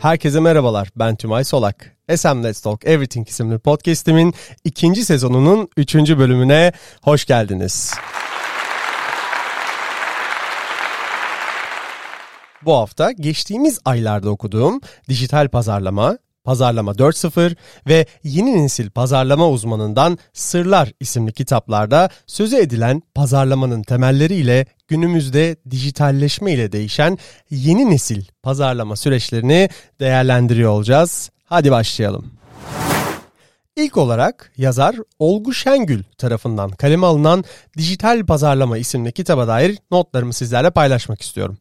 Herkese 0.00 0.40
merhabalar, 0.40 0.88
ben 0.96 1.16
Tümay 1.16 1.44
Solak. 1.44 1.96
SM 2.16 2.44
Let's 2.44 2.60
Talk 2.60 2.86
Everything 2.86 3.28
isimli 3.28 3.58
podcastimin 3.58 4.34
ikinci 4.64 5.04
sezonunun 5.04 5.68
üçüncü 5.76 6.18
bölümüne 6.18 6.72
hoş 7.02 7.24
geldiniz. 7.24 7.94
Bu 12.64 12.74
hafta 12.74 13.12
geçtiğimiz 13.12 13.78
aylarda 13.84 14.30
okuduğum 14.30 14.80
dijital 15.08 15.48
pazarlama, 15.48 16.18
Pazarlama 16.44 16.92
4.0 16.92 17.56
ve 17.88 18.06
Yeni 18.24 18.62
Nesil 18.62 18.90
Pazarlama 18.90 19.48
Uzmanından 19.48 20.18
Sırlar 20.32 20.92
isimli 21.00 21.32
kitaplarda 21.32 22.08
sözü 22.26 22.56
edilen 22.56 23.02
pazarlamanın 23.14 23.82
temelleriyle 23.82 24.66
günümüzde 24.88 25.56
dijitalleşme 25.70 26.52
ile 26.52 26.72
değişen 26.72 27.18
yeni 27.50 27.90
nesil 27.90 28.24
pazarlama 28.42 28.96
süreçlerini 28.96 29.68
değerlendiriyor 30.00 30.70
olacağız. 30.70 31.30
Hadi 31.44 31.70
başlayalım. 31.70 32.30
İlk 33.76 33.96
olarak 33.96 34.52
yazar 34.56 34.96
Olgu 35.18 35.54
Şengül 35.54 36.02
tarafından 36.18 36.70
kaleme 36.70 37.06
alınan 37.06 37.44
Dijital 37.76 38.26
Pazarlama 38.26 38.78
isimli 38.78 39.12
kitaba 39.12 39.48
dair 39.48 39.78
notlarımı 39.90 40.32
sizlerle 40.32 40.70
paylaşmak 40.70 41.22
istiyorum. 41.22 41.58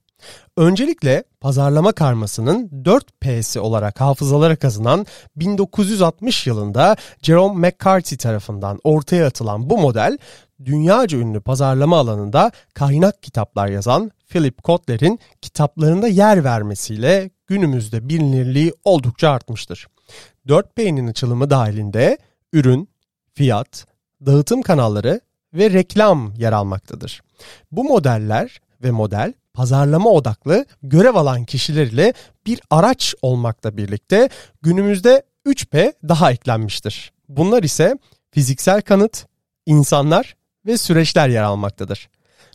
Öncelikle 0.58 1.24
pazarlama 1.42 1.92
karmasının 1.92 2.86
4 2.86 3.20
P'si 3.22 3.60
olarak 3.60 4.02
hafızalara 4.02 4.56
kazınan 4.56 5.06
1960 5.36 6.48
yılında 6.48 6.96
Jerome 7.22 7.68
McCarthy 7.68 8.18
tarafından 8.18 8.80
ortaya 8.84 9.28
atılan 9.28 9.70
bu 9.70 9.78
model 9.78 10.18
dünyaca 10.66 11.18
ünlü 11.18 11.42
pazarlama 11.42 11.98
alanında 11.98 12.52
kaynak 12.74 13.24
kitaplar 13.24 13.68
yazan 13.68 14.12
Philip 14.28 14.64
Kotler'in 14.64 15.20
kitaplarında 15.42 16.08
yer 16.08 16.44
vermesiyle 16.44 17.30
günümüzde 17.48 18.10
bilinirliği 18.10 18.74
oldukça 18.84 19.30
artmıştır. 19.30 19.88
4P'nin 20.48 21.08
açılımı 21.08 21.50
dahilinde 21.50 22.18
ürün, 22.54 22.90
fiyat, 23.34 23.86
dağıtım 24.26 24.62
kanalları 24.62 25.22
ve 25.54 25.70
reklam 25.70 26.34
yer 26.38 26.54
almaktadır. 26.54 27.22
Bu 27.72 27.84
modeller 27.84 28.62
ve 28.84 28.92
model 28.92 29.34
pazarlama 29.60 30.10
odaklı 30.10 30.66
görev 30.84 31.16
alan 31.16 31.46
kişiler 31.46 31.88
ile 31.88 32.14
bir 32.46 32.62
araç 32.70 33.16
olmakla 33.22 33.78
birlikte 33.78 34.30
günümüzde 34.62 35.24
3P 35.46 35.94
daha 36.10 36.32
eklenmiştir. 36.32 37.12
Bunlar 37.30 37.64
ise 37.64 37.98
fiziksel 38.32 38.82
kanıt, 38.82 39.26
insanlar 39.66 40.36
ve 40.66 40.78
süreçler 40.78 41.30
yer 41.30 41.44
almaktadır. 41.44 42.10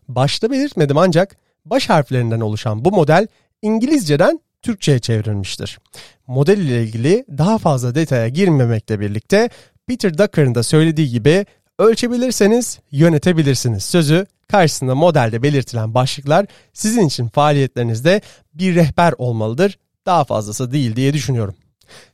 Başta 0.09 0.51
belirtmedim 0.51 0.99
ancak 0.99 1.37
baş 1.65 1.91
harflerinden 1.91 2.41
oluşan 2.41 2.85
bu 2.85 2.93
model 2.93 3.27
İngilizceden 3.63 4.41
Türkçe'ye 4.63 4.99
çevrilmiştir. 4.99 5.79
Model 6.27 6.59
ile 6.59 6.83
ilgili 6.83 7.25
daha 7.39 7.59
fazla 7.59 7.95
detaya 7.95 8.29
girmemekle 8.29 9.01
birlikte 9.01 9.49
Peter 9.87 10.19
Drucker'ın 10.19 10.55
da 10.55 10.63
söylediği 10.63 11.11
gibi 11.11 11.47
ölçebilirseniz 11.79 12.79
yönetebilirsiniz 12.91 13.85
sözü 13.85 14.27
karşısında 14.49 14.95
modelde 14.95 15.43
belirtilen 15.43 15.95
başlıklar 15.95 16.47
sizin 16.73 17.07
için 17.07 17.29
faaliyetlerinizde 17.29 18.21
bir 18.55 18.75
rehber 18.75 19.15
olmalıdır. 19.19 19.79
Daha 20.07 20.25
fazlası 20.25 20.73
değil 20.73 20.97
diye 20.97 21.13
düşünüyorum. 21.13 21.55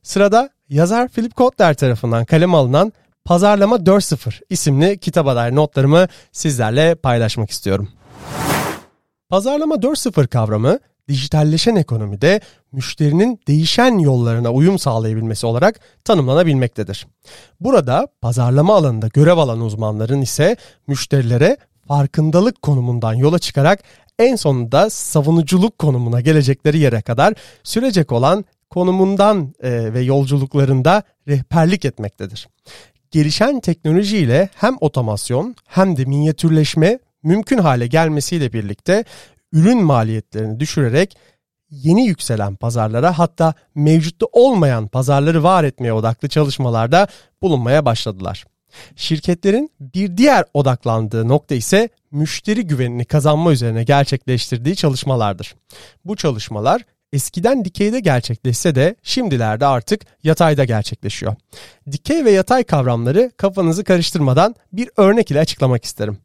Sırada 0.03 0.51
yazar 0.69 1.09
Philip 1.09 1.37
Kotler 1.37 1.75
tarafından 1.75 2.25
kaleme 2.25 2.57
alınan 2.57 2.93
Pazarlama 3.25 3.77
4.0 3.77 4.41
isimli 4.51 4.99
kitaba 4.99 5.37
dair 5.37 5.55
notlarımı 5.55 6.09
sizlerle 6.33 6.95
paylaşmak 6.95 7.51
istiyorum. 7.51 7.89
Pazarlama 9.29 9.75
4.0 9.75 10.27
kavramı 10.27 10.79
dijitalleşen 11.09 11.77
ekonomide 11.77 12.41
müşterinin 12.73 13.41
değişen 13.49 13.99
yollarına 13.99 14.53
uyum 14.53 14.79
sağlayabilmesi 14.79 15.47
olarak 15.47 15.81
tanımlanabilmektedir. 16.05 17.07
Burada 17.61 18.09
pazarlama 18.21 18.75
alanında 18.77 19.09
görev 19.09 19.39
alan 19.39 19.61
uzmanların 19.61 20.21
ise 20.21 20.57
müşterilere 20.87 21.57
farkındalık 21.89 22.63
konumundan 22.63 23.15
yola 23.15 23.39
çıkarak 23.39 23.83
en 24.19 24.37
sonunda 24.37 24.91
savunuculuk 24.91 25.79
konumuna 25.79 26.21
gelecekleri 26.21 26.79
yere 26.79 27.03
kadar 27.03 27.35
sürecek 27.63 28.13
olan 28.13 28.45
konumundan 28.71 29.55
e, 29.63 29.95
ve 29.95 30.01
yolculuklarında 30.01 31.03
rehberlik 31.29 31.85
etmektedir. 31.85 32.49
Gelişen 33.11 33.61
teknolojiyle 33.61 34.49
hem 34.55 34.77
otomasyon 34.81 35.57
hem 35.67 35.97
de 35.97 36.05
minyatürleşme 36.05 36.99
mümkün 37.23 37.59
hale 37.59 37.87
gelmesiyle 37.87 38.53
birlikte 38.53 39.05
ürün 39.53 39.83
maliyetlerini 39.83 40.61
düşürerek 40.61 41.17
yeni 41.71 42.07
yükselen 42.07 42.57
pazarlara 42.57 43.19
hatta 43.19 43.55
mevcutta 43.75 44.27
olmayan 44.33 44.89
pazarları 44.89 45.43
var 45.43 45.65
etmeye 45.65 45.93
odaklı 45.93 46.29
çalışmalarda 46.29 47.07
bulunmaya 47.43 47.85
başladılar. 47.85 48.45
Şirketlerin 48.97 49.71
bir 49.81 50.17
diğer 50.17 50.45
odaklandığı 50.55 51.29
nokta 51.29 51.55
ise 51.55 51.89
müşteri 52.11 52.67
güvenini 52.67 53.05
kazanma 53.05 53.53
üzerine 53.53 53.85
gerçekleştirdiği 53.85 54.77
çalışmalardır. 54.77 55.55
Bu 56.05 56.17
çalışmalar 56.17 56.83
eskiden 57.13 57.65
dikeyde 57.65 58.01
gerçekleşse 58.01 58.75
de 58.75 58.95
şimdilerde 59.03 59.67
artık 59.67 60.01
yatayda 60.25 60.65
gerçekleşiyor. 60.65 61.35
Dikey 61.93 62.25
ve 62.25 62.31
yatay 62.31 62.65
kavramları 62.65 63.31
kafanızı 63.37 63.85
karıştırmadan 63.85 64.55
bir 64.73 64.91
örnek 64.97 65.31
ile 65.31 65.41
açıklamak 65.41 65.85
isterim. 65.85 66.19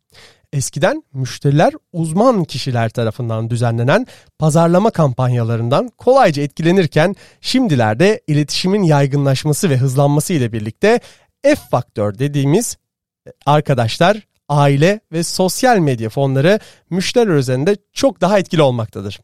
Eskiden 0.54 1.04
müşteriler 1.14 1.74
uzman 1.94 2.44
kişiler 2.44 2.90
tarafından 2.90 3.50
düzenlenen 3.50 4.08
pazarlama 4.40 4.90
kampanyalarından 4.90 5.92
kolayca 5.98 6.44
etkilenirken 6.44 7.16
şimdilerde 7.42 8.22
iletişimin 8.28 8.84
yaygınlaşması 8.84 9.70
ve 9.70 9.78
hızlanması 9.78 10.34
ile 10.34 10.52
birlikte 10.52 11.00
F 11.46 11.56
faktör 11.56 12.20
dediğimiz 12.20 12.78
arkadaşlar 13.46 14.28
aile 14.50 15.00
ve 15.12 15.24
sosyal 15.24 15.78
medya 15.80 16.10
fonları 16.10 16.60
müşteriler 16.90 17.36
üzerinde 17.36 17.78
çok 17.94 18.22
daha 18.22 18.40
etkili 18.40 18.62
olmaktadır. 18.62 19.20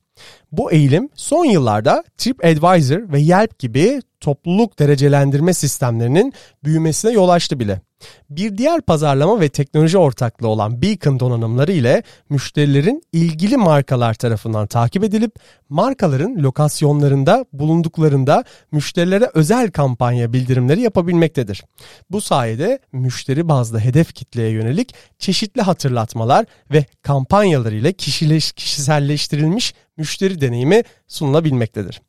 Bu 0.52 0.72
eğilim 0.72 1.10
son 1.16 1.46
yıllarda 1.46 2.04
TripAdvisor 2.18 3.12
ve 3.12 3.20
Yelp 3.20 3.60
gibi 3.60 4.02
topluluk 4.20 4.80
derecelendirme 4.80 5.54
sistemlerinin 5.54 6.34
büyümesine 6.64 7.12
yol 7.12 7.30
açtı 7.30 7.60
bile. 7.60 7.82
Bir 8.30 8.58
diğer 8.58 8.82
pazarlama 8.82 9.40
ve 9.40 9.50
teknoloji 9.50 9.98
ortaklığı 9.98 10.48
olan 10.48 10.82
Beacon 10.82 11.20
donanımları 11.20 11.72
ile 11.72 12.04
müşterilerin 12.30 13.04
ilgili 13.12 13.58
markalar 13.58 14.14
tarafından 14.14 14.68
takip 14.68 15.04
edilip 15.04 15.36
markaların 15.70 16.36
lokasyonlarında 16.36 17.46
bulunduklarında 17.54 18.44
müşterilere 18.72 19.30
özel 19.34 19.72
kampanya 19.72 20.34
bildirimleri 20.34 20.82
yapabilmektedir. 20.82 21.64
Bu 22.12 22.22
sayede 22.22 22.80
müşteri 22.92 23.50
bazlı 23.50 23.80
hedef 23.80 24.14
kitleye 24.14 24.50
yönelik 24.50 24.96
çeşitli 25.20 25.62
hatırlatmalar 25.62 26.46
ve 26.72 26.86
kampanyalar 27.02 27.72
ile 27.72 27.94
kişileş, 27.94 28.52
kişiselleştirilmiş 28.52 29.74
müşteri 29.98 30.42
deneyimi 30.42 30.84
sunulabilmektedir. 31.08 32.02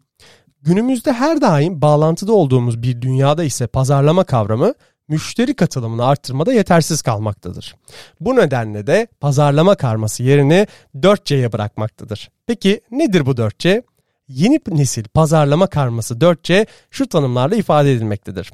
Günümüzde 0.63 1.13
her 1.13 1.41
daim 1.41 1.83
bağlantıda 1.83 2.33
olduğumuz 2.33 2.83
bir 2.83 3.03
dünyada 3.03 3.45
ise 3.45 3.67
pazarlama 3.67 4.25
kavramı 4.25 4.75
müşteri 5.09 5.55
katılımını 5.55 6.07
arttırmada 6.07 6.53
yetersiz 6.53 7.03
kalmaktadır. 7.03 7.77
Bu 8.21 8.37
nedenle 8.37 8.87
de 8.87 9.07
pazarlama 9.21 9.75
karması 9.75 10.23
yerini 10.23 10.67
4C'ye 10.97 11.53
bırakmaktadır. 11.53 12.31
Peki 12.47 12.81
nedir 12.91 13.27
bu 13.27 13.31
4C? 13.31 13.83
Yeni 14.29 14.61
nesil 14.69 15.05
pazarlama 15.05 15.67
karması 15.67 16.15
4C 16.15 16.67
şu 16.91 17.09
tanımlarla 17.09 17.57
ifade 17.57 17.93
edilmektedir. 17.93 18.51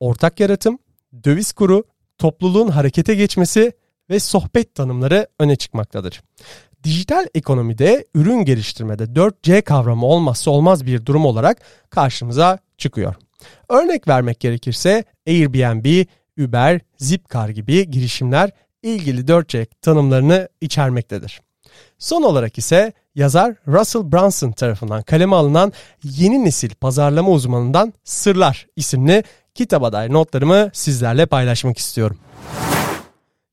Ortak 0.00 0.40
yaratım, 0.40 0.78
döviz 1.24 1.52
kuru, 1.52 1.84
topluluğun 2.18 2.68
harekete 2.68 3.14
geçmesi 3.14 3.72
ve 4.10 4.20
sohbet 4.20 4.74
tanımları 4.74 5.26
öne 5.38 5.56
çıkmaktadır. 5.56 6.22
Dijital 6.84 7.26
ekonomide 7.34 8.06
ürün 8.14 8.44
geliştirmede 8.44 9.04
4C 9.04 9.62
kavramı 9.62 10.06
olmazsa 10.06 10.50
olmaz 10.50 10.86
bir 10.86 11.06
durum 11.06 11.26
olarak 11.26 11.62
karşımıza 11.90 12.58
çıkıyor. 12.78 13.14
Örnek 13.68 14.08
vermek 14.08 14.40
gerekirse 14.40 15.04
Airbnb, 15.26 16.06
Uber, 16.38 16.80
Zipcar 16.98 17.48
gibi 17.48 17.90
girişimler 17.90 18.50
ilgili 18.82 19.20
4C 19.20 19.66
tanımlarını 19.82 20.48
içermektedir. 20.60 21.40
Son 21.98 22.22
olarak 22.22 22.58
ise 22.58 22.92
yazar 23.14 23.54
Russell 23.68 24.12
Brunson 24.12 24.52
tarafından 24.52 25.02
kaleme 25.02 25.36
alınan 25.36 25.72
yeni 26.04 26.44
nesil 26.44 26.74
pazarlama 26.74 27.30
uzmanından 27.30 27.92
Sırlar 28.04 28.66
isimli 28.76 29.24
kitaba 29.54 29.92
dair 29.92 30.12
notlarımı 30.12 30.70
sizlerle 30.72 31.26
paylaşmak 31.26 31.78
istiyorum. 31.78 32.18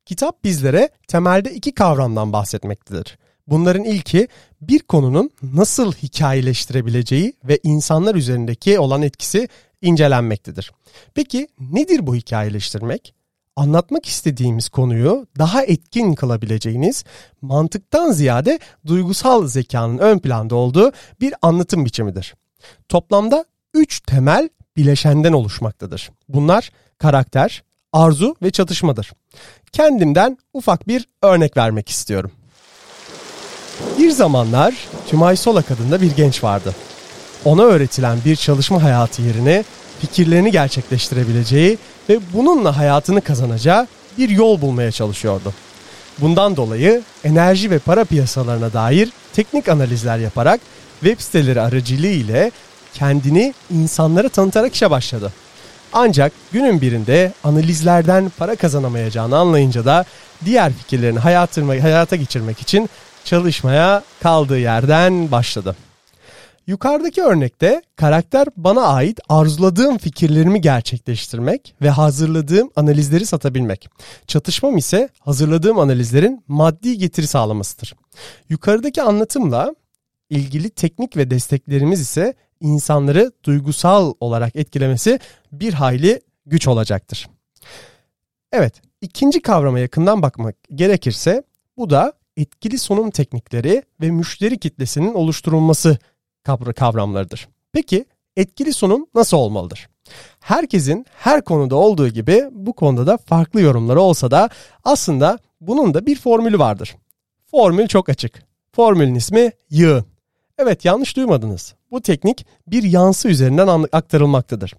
Kitap 0.05 0.43
bizlere 0.43 0.89
temelde 1.07 1.53
iki 1.53 1.73
kavramdan 1.73 2.33
bahsetmektedir. 2.33 3.17
Bunların 3.47 3.83
ilki 3.83 4.27
bir 4.61 4.79
konunun 4.79 5.31
nasıl 5.43 5.93
hikayeleştirebileceği 5.93 7.33
ve 7.43 7.59
insanlar 7.63 8.15
üzerindeki 8.15 8.79
olan 8.79 9.01
etkisi 9.01 9.47
incelenmektedir. 9.81 10.71
Peki 11.13 11.47
nedir 11.59 12.07
bu 12.07 12.15
hikayeleştirmek? 12.15 13.13
Anlatmak 13.55 14.05
istediğimiz 14.05 14.69
konuyu 14.69 15.27
daha 15.37 15.63
etkin 15.63 16.13
kılabileceğiniz, 16.13 17.03
mantıktan 17.41 18.11
ziyade 18.11 18.59
duygusal 18.85 19.47
zekanın 19.47 19.97
ön 19.97 20.19
planda 20.19 20.55
olduğu 20.55 20.91
bir 21.21 21.33
anlatım 21.41 21.85
biçimidir. 21.85 22.35
Toplamda 22.89 23.45
3 23.73 23.99
temel 23.99 24.49
bileşenden 24.77 25.33
oluşmaktadır. 25.33 26.11
Bunlar 26.29 26.71
karakter, 26.97 27.63
arzu 27.93 28.35
ve 28.41 28.51
çatışmadır. 28.51 29.11
Kendimden 29.71 30.37
ufak 30.53 30.87
bir 30.87 31.07
örnek 31.21 31.57
vermek 31.57 31.89
istiyorum. 31.89 32.31
Bir 33.97 34.11
zamanlar 34.11 34.87
Tümay 35.07 35.35
Solak 35.35 35.71
adında 35.71 36.01
bir 36.01 36.15
genç 36.15 36.43
vardı. 36.43 36.75
Ona 37.45 37.61
öğretilen 37.61 38.17
bir 38.25 38.35
çalışma 38.35 38.83
hayatı 38.83 39.21
yerine 39.21 39.63
fikirlerini 40.01 40.51
gerçekleştirebileceği 40.51 41.77
ve 42.09 42.19
bununla 42.33 42.77
hayatını 42.77 43.21
kazanacağı 43.21 43.87
bir 44.17 44.29
yol 44.29 44.61
bulmaya 44.61 44.91
çalışıyordu. 44.91 45.53
Bundan 46.17 46.55
dolayı 46.55 47.01
enerji 47.23 47.71
ve 47.71 47.79
para 47.79 48.05
piyasalarına 48.05 48.73
dair 48.73 49.09
teknik 49.33 49.69
analizler 49.69 50.17
yaparak 50.17 50.59
web 50.99 51.19
siteleri 51.19 51.61
aracılığı 51.61 52.07
ile 52.07 52.51
kendini 52.93 53.53
insanlara 53.71 54.29
tanıtarak 54.29 54.75
işe 54.75 54.91
başladı. 54.91 55.33
Ancak 55.93 56.31
günün 56.51 56.81
birinde 56.81 57.33
analizlerden 57.43 58.31
para 58.37 58.55
kazanamayacağını 58.55 59.37
anlayınca 59.37 59.85
da 59.85 60.05
diğer 60.45 60.73
fikirlerini 60.73 61.19
hayatırma, 61.19 61.73
hayata 61.73 62.15
geçirmek 62.15 62.61
için 62.61 62.89
çalışmaya 63.25 64.03
kaldığı 64.21 64.59
yerden 64.59 65.31
başladı. 65.31 65.75
Yukarıdaki 66.69 67.23
örnekte 67.23 67.81
karakter 67.95 68.47
bana 68.57 68.81
ait 68.81 69.19
arzuladığım 69.29 69.97
fikirlerimi 69.97 70.61
gerçekleştirmek 70.61 71.75
ve 71.81 71.89
hazırladığım 71.89 72.69
analizleri 72.75 73.25
satabilmek. 73.25 73.89
Çatışmam 74.27 74.77
ise 74.77 75.09
hazırladığım 75.19 75.79
analizlerin 75.79 76.43
maddi 76.47 76.97
getiri 76.97 77.27
sağlamasıdır. 77.27 77.95
Yukarıdaki 78.49 79.01
anlatımla 79.01 79.75
ilgili 80.29 80.69
teknik 80.69 81.17
ve 81.17 81.29
desteklerimiz 81.29 81.99
ise 82.01 82.33
insanları 82.59 83.31
duygusal 83.43 84.13
olarak 84.19 84.55
etkilemesi 84.55 85.19
bir 85.51 85.73
hayli 85.73 86.21
güç 86.45 86.67
olacaktır. 86.67 87.29
Evet, 88.51 88.81
ikinci 89.01 89.41
kavrama 89.41 89.79
yakından 89.79 90.21
bakmak 90.21 90.55
gerekirse 90.75 91.43
bu 91.77 91.89
da 91.89 92.13
etkili 92.37 92.79
sunum 92.79 93.11
teknikleri 93.11 93.83
ve 94.01 94.11
müşteri 94.11 94.59
kitlesinin 94.59 95.13
oluşturulması 95.13 95.97
kavramlarıdır. 96.43 97.47
Peki 97.73 98.05
etkili 98.35 98.73
sunum 98.73 99.07
nasıl 99.15 99.37
olmalıdır? 99.37 99.89
Herkesin 100.39 101.05
her 101.15 101.41
konuda 101.43 101.75
olduğu 101.75 102.07
gibi 102.07 102.43
bu 102.51 102.73
konuda 102.73 103.07
da 103.07 103.17
farklı 103.17 103.61
yorumları 103.61 104.01
olsa 104.01 104.31
da 104.31 104.49
aslında 104.83 105.39
bunun 105.61 105.93
da 105.93 106.05
bir 106.05 106.19
formülü 106.19 106.59
vardır. 106.59 106.95
Formül 107.51 107.87
çok 107.87 108.09
açık. 108.09 108.43
Formülün 108.71 109.15
ismi 109.15 109.51
yığın. 109.69 110.05
Evet 110.57 110.85
yanlış 110.85 111.15
duymadınız. 111.15 111.75
Bu 111.91 112.01
teknik 112.01 112.45
bir 112.67 112.83
yansı 112.83 113.27
üzerinden 113.27 113.85
aktarılmaktadır. 113.91 114.73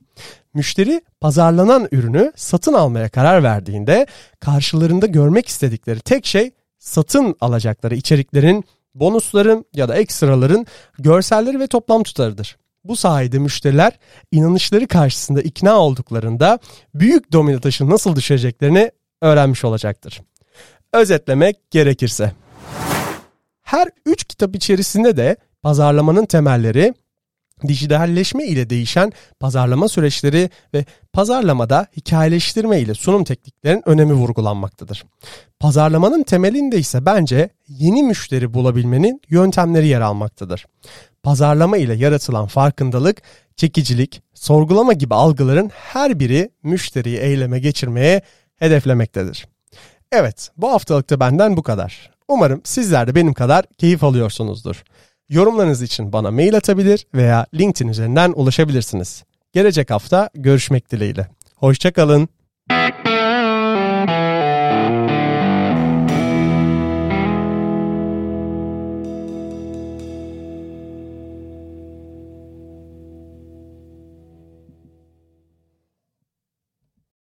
Müşteri 0.54 1.02
pazarlanan 1.20 1.88
ürünü 1.92 2.32
satın 2.36 2.72
almaya 2.72 3.08
karar 3.08 3.42
verdiğinde 3.42 4.06
karşılarında 4.40 5.06
görmek 5.06 5.48
istedikleri 5.48 6.00
tek 6.00 6.26
şey 6.26 6.50
satın 6.78 7.36
alacakları 7.40 7.94
içeriklerin, 7.94 8.64
bonusların 8.94 9.64
ya 9.74 9.88
da 9.88 9.96
ekstraların 9.96 10.66
görselleri 10.98 11.60
ve 11.60 11.66
toplam 11.66 12.02
tutarıdır. 12.02 12.56
Bu 12.84 12.96
sayede 12.96 13.38
müşteriler 13.38 13.92
inanışları 14.32 14.86
karşısında 14.88 15.42
ikna 15.42 15.78
olduklarında 15.78 16.58
büyük 16.94 17.32
domino 17.32 17.60
taşı 17.60 17.90
nasıl 17.90 18.16
düşeceklerini 18.16 18.90
öğrenmiş 19.22 19.64
olacaktır. 19.64 20.20
Özetlemek 20.92 21.70
gerekirse. 21.70 22.32
Her 23.62 23.88
üç 24.06 24.24
kitap 24.24 24.56
içerisinde 24.56 25.16
de 25.16 25.36
pazarlamanın 25.62 26.26
temelleri, 26.26 26.94
dijitalleşme 27.68 28.44
ile 28.44 28.70
değişen 28.70 29.12
pazarlama 29.40 29.88
süreçleri 29.88 30.50
ve 30.74 30.84
pazarlamada 31.12 31.86
hikayeleştirme 31.96 32.80
ile 32.80 32.94
sunum 32.94 33.24
tekniklerinin 33.24 33.82
önemi 33.86 34.12
vurgulanmaktadır. 34.12 35.04
Pazarlamanın 35.60 36.22
temelinde 36.22 36.78
ise 36.78 37.06
bence 37.06 37.50
yeni 37.68 38.02
müşteri 38.02 38.54
bulabilmenin 38.54 39.20
yöntemleri 39.28 39.86
yer 39.86 40.00
almaktadır. 40.00 40.66
Pazarlama 41.22 41.76
ile 41.76 41.94
yaratılan 41.94 42.46
farkındalık, 42.46 43.22
çekicilik, 43.56 44.22
sorgulama 44.34 44.92
gibi 44.92 45.14
algıların 45.14 45.70
her 45.74 46.20
biri 46.20 46.50
müşteriyi 46.62 47.18
eyleme 47.18 47.58
geçirmeye 47.58 48.22
hedeflemektedir. 48.56 49.46
Evet, 50.12 50.50
bu 50.56 50.72
haftalıkta 50.72 51.20
benden 51.20 51.56
bu 51.56 51.62
kadar. 51.62 52.10
Umarım 52.28 52.60
sizler 52.64 53.06
de 53.06 53.14
benim 53.14 53.34
kadar 53.34 53.64
keyif 53.78 54.04
alıyorsunuzdur. 54.04 54.84
Yorumlarınız 55.30 55.82
için 55.82 56.12
bana 56.12 56.30
mail 56.30 56.56
atabilir 56.56 57.06
veya 57.14 57.46
LinkedIn 57.54 57.88
üzerinden 57.88 58.32
ulaşabilirsiniz. 58.36 59.24
Gelecek 59.52 59.90
hafta 59.90 60.30
görüşmek 60.34 60.90
dileğiyle. 60.92 61.26
Hoşçakalın. 61.56 62.28